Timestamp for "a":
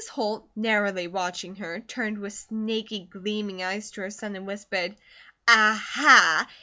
5.47-5.75